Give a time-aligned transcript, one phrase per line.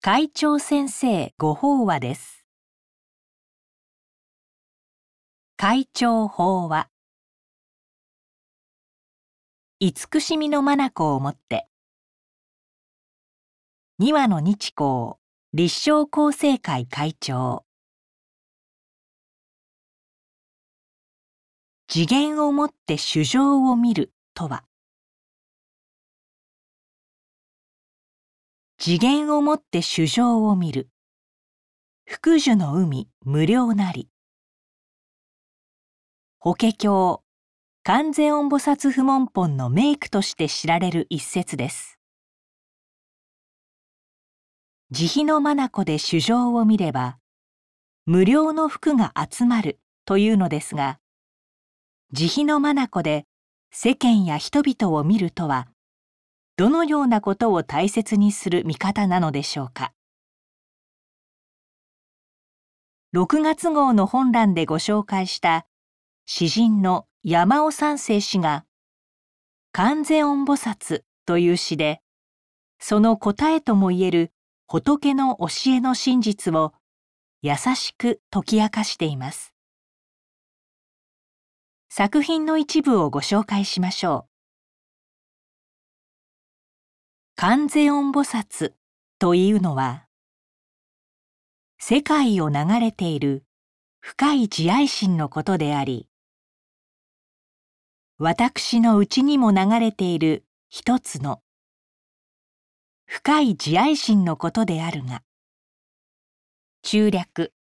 [0.00, 2.44] 会長先生ご法話です。
[5.56, 6.88] 会長法話。
[9.80, 11.66] 慈しみの眼をもって。
[13.98, 15.14] 二羽の日光
[15.52, 17.64] 立正厚生会会長。
[21.88, 24.62] 次元をもって主情を見るとは。
[28.80, 30.88] 次元をもって主情を見る。
[32.06, 34.08] 福寿の海無料なり。
[36.38, 37.20] 法華経
[37.82, 41.98] 観世音菩薩不門本の名句として知られる一節です。
[44.92, 47.18] 慈悲の眼で主情を見れば
[48.06, 51.00] 無料の福が集まるというのですが
[52.12, 53.26] 慈悲の眼で
[53.72, 55.66] 世間や人々を見るとは
[56.58, 59.92] どのようなことを大切にする見方なのでしょうか
[63.14, 65.68] ？6月号の本欄でご紹介した
[66.26, 68.64] 詩人の山尾三世氏が
[69.70, 72.02] 「観世音菩薩」という詩で
[72.80, 74.32] その答えともいえる
[74.66, 76.74] 仏の教えの真実を
[77.40, 79.54] 優しく解き明かしています。
[81.88, 84.27] 作品の一部をご紹介しましょう。
[87.40, 88.72] 観世音菩薩
[89.20, 90.08] というのは
[91.78, 93.44] 世界を流れている
[94.00, 96.08] 深い慈愛心のことであり
[98.18, 101.40] 私のうちにも流れている一つの
[103.06, 105.22] 深い慈愛心のことであるが
[106.82, 107.52] 中略。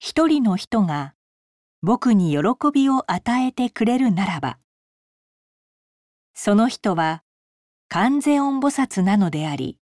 [0.00, 1.14] 一人の人が
[1.82, 2.38] 僕に喜
[2.74, 4.58] びを与えてくれるならば
[6.34, 7.22] その人は
[7.88, 9.78] 観世音菩薩なのであり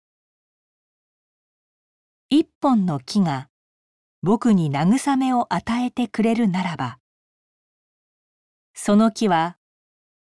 [2.31, 3.49] 一本の木が
[4.23, 6.99] 僕に慰めを与えてくれるならば
[8.75, 9.57] その木は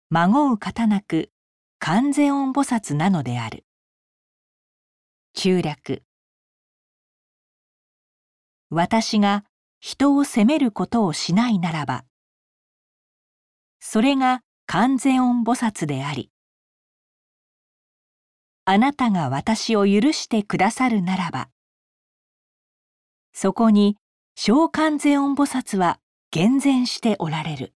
[0.09, 1.31] 孫う方なく
[1.79, 3.65] 観世音菩薩なのである。
[5.33, 6.01] 中略。
[8.69, 9.45] 私が
[9.79, 12.03] 人を責めることをしないならば
[13.79, 16.29] それが観世音菩薩であり
[18.65, 21.47] あなたが私を許してくださるならば
[23.31, 23.95] そこに
[24.35, 25.99] 小観世音菩薩は
[26.31, 27.73] 厳然しておられる。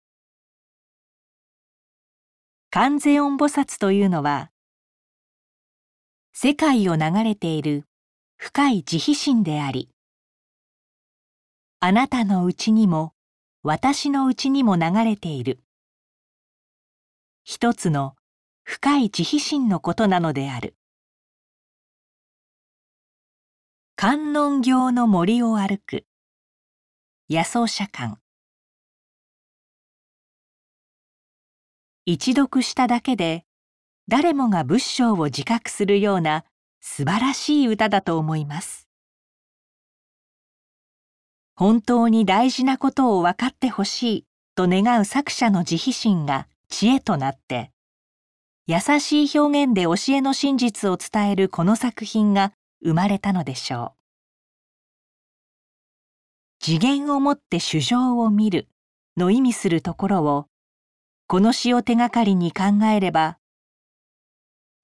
[2.70, 4.50] 観世音菩薩というのは
[6.32, 7.84] 世界を流れている
[8.38, 9.90] 深い慈悲心であり
[11.80, 13.12] あなたのうちにも
[13.62, 15.60] 私のうちにも流れている。
[17.50, 18.14] 一つの
[18.62, 20.76] 深い慈悲心のことなのである。
[23.96, 26.04] 観音行の森を歩く。
[27.30, 28.18] 野草社館
[32.04, 33.46] 一読しただけで
[34.08, 36.44] 誰もが仏性を自覚するような
[36.82, 38.90] 素晴らしい歌だと思います。
[41.54, 47.70] 本当に大事なことを分かってほしいと願う作者の慈悲心が知恵となって
[48.66, 52.52] 優しい表現で教えの真実を伝えるこの作品が
[52.84, 53.98] 生まれたのでしょう。
[56.60, 58.68] 次元をもって主情を見る
[59.16, 60.46] の意味するところを
[61.26, 63.38] この詩を手がかりに考えれば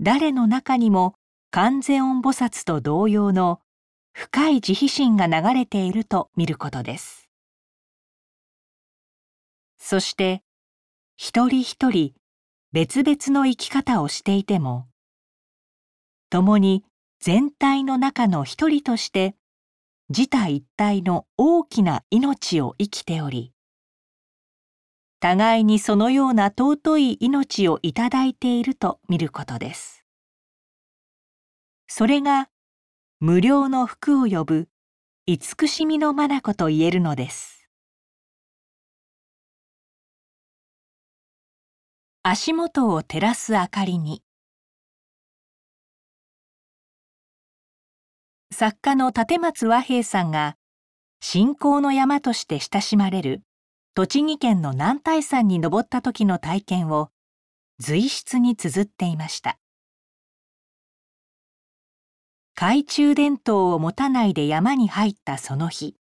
[0.00, 1.14] 誰の中にも
[1.50, 3.60] 観世音菩薩と同様の
[4.12, 7.28] 深い慈悲心が流れていると見ることです。
[9.78, 10.42] そして
[11.16, 12.12] 一人一人
[12.72, 14.88] 別々の生き方をしていても
[16.28, 16.84] 共に
[17.20, 19.36] 全体の中の一人として
[20.08, 23.52] 自体一体の大きな命を生きており
[25.20, 30.04] 互いにそのような尊い命をいただいていると見ることです。
[31.88, 32.50] それが
[33.20, 34.68] 無料の福を呼ぶ
[35.24, 37.63] 慈しみの眼と言えるのです。
[42.26, 44.22] 足元を照らす明かりに。
[48.50, 50.56] 作家の立松和平さんが
[51.20, 53.42] 信仰の山として親しまれる
[53.92, 57.10] 栃木県の南大山に登った時の体験を
[57.78, 59.58] 随筆に綴っていました。
[62.54, 65.94] 懐中電灯を持たないで山に入ったその日。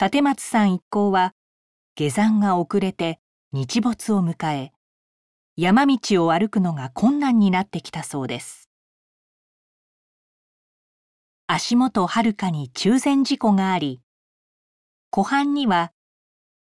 [0.00, 1.34] 立松さん一行は
[1.94, 3.21] 下山が遅れて
[3.54, 4.72] 日没を迎え
[5.56, 8.70] 山道を歩くのが困難になってきたそうです。
[11.46, 14.00] 足元はるかに中禅寺湖があり
[15.10, 15.92] 湖畔には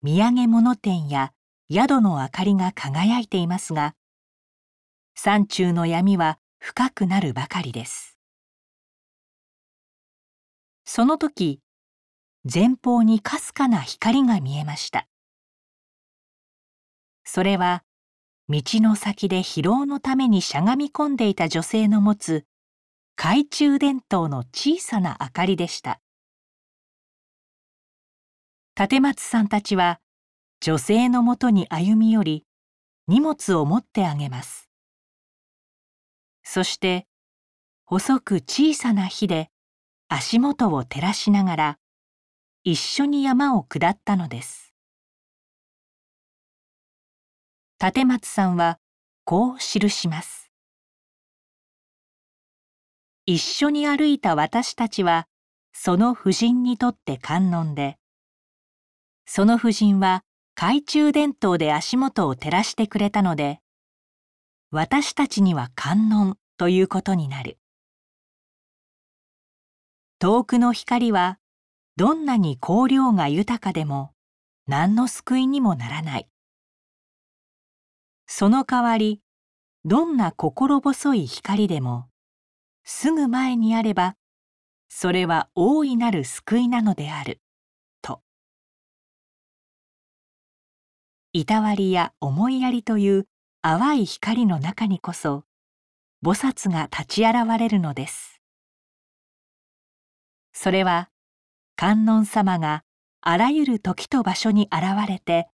[0.04, 1.32] 土産物店や
[1.72, 3.96] 宿の明かりが輝いていますが
[5.16, 8.18] 山中の闇は深くなるばかりです。
[10.84, 11.62] その時
[12.54, 15.08] 前方にかすかな光が見えました。
[17.34, 17.86] それは
[18.50, 22.46] 道の先で疲労のためにしゃがみ込んでいた女性の持つ
[23.16, 26.02] 懐中電灯の小さな明かりでした。
[28.78, 30.02] 立松さんたちは
[30.60, 32.46] 女性のもとに歩み寄り
[33.08, 34.70] 荷物を持ってあげます。
[36.44, 37.08] そして
[37.86, 39.50] 細く小さな火で
[40.10, 41.78] 足元を照らしながら
[42.66, 44.71] 一緒に山を下ったのです。
[47.84, 48.78] 立松さんは
[49.26, 50.52] こう記します。
[53.26, 55.26] 一緒に歩いた私たちは
[55.74, 57.98] その婦人にとって観音で
[59.26, 60.22] その婦人は
[60.56, 63.62] 懐中電灯で足元を照らしてくれたので
[64.70, 67.58] 私たちには観音ということになる。
[70.20, 71.40] 遠くの光は
[71.96, 74.12] どんなに光量が豊かでも
[74.68, 76.31] 何の救いにもならない。
[78.34, 79.20] その代わり
[79.84, 82.08] どんな心細い光でも
[82.86, 84.16] すぐ前にあれば
[84.88, 87.42] それは大いなる救いなのである
[88.02, 88.22] と。
[91.34, 93.28] いたわりや思いやりという
[93.62, 95.44] 淡い光の中にこそ
[96.24, 98.40] 菩薩が立ち現れるのです。
[100.54, 101.10] それは
[101.76, 102.84] 観音様が
[103.20, 105.50] あらゆる時と場所に現れて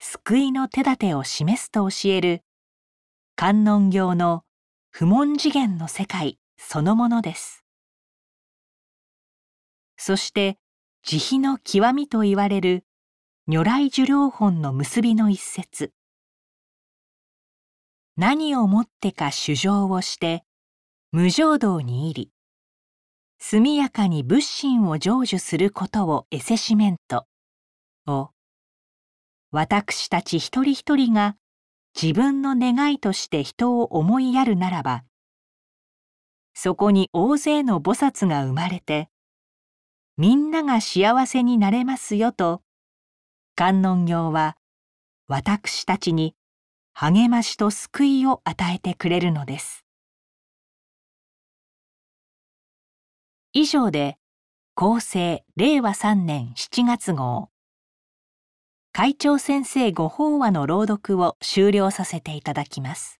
[0.00, 2.42] 救いの手立てを示すと教える
[3.36, 4.44] 観音行の
[4.90, 7.64] 不問次元の世界そのものです。
[9.96, 10.58] そして
[11.02, 12.84] 慈悲の極みと言われる
[13.46, 15.92] 如来寿量本の結びの一節。
[18.16, 20.44] 何をもってか主情をして
[21.12, 22.32] 無浄道に入り
[23.38, 27.26] 速やかに仏心を成就することをエセシメント
[28.06, 28.30] を
[29.50, 31.36] 私たち一人一人が
[32.00, 35.04] 自分の願いとして人を思いやるならば
[36.54, 39.08] そこに大勢の菩薩が生まれて
[40.16, 42.62] みんなが幸せになれますよと
[43.54, 44.56] 観音行は
[45.28, 46.34] 私たちに
[46.92, 49.84] 励ましと救いを与えてくれるのです。
[53.52, 54.16] 以上で
[54.74, 57.50] 厚生令和3年7月号。
[59.00, 63.17] 会長先生ご法話の朗読を終了させていただきます。